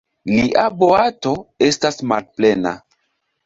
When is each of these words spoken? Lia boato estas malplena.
Lia 0.29 0.63
boato 0.79 1.35
estas 1.67 2.03
malplena. 2.13 2.77